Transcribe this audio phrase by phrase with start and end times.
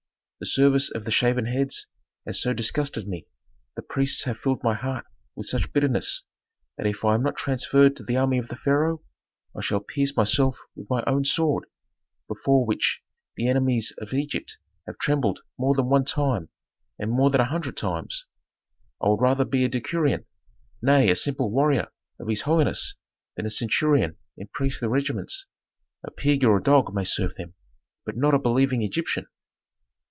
[0.43, 1.85] "The service of the shaven heads
[2.25, 3.27] has so disgusted me,
[3.75, 6.23] the priests have filled my heart with such bitterness,
[6.79, 9.03] that if I am not transferred to the army of the pharaoh,
[9.55, 11.65] I shall pierce myself with my own sword,
[12.27, 13.03] before which
[13.35, 16.49] the enemies of Egypt have trembled more than one time
[16.97, 18.25] and more than a hundred times.
[18.99, 20.25] I would rather be a decurion,
[20.81, 21.89] nay a simple warrior
[22.19, 22.95] of his holiness
[23.35, 25.45] than a centurion in priestly regiments;
[26.03, 27.53] a pig or a dog may serve them,
[28.07, 29.27] but not a believing Egyptian!"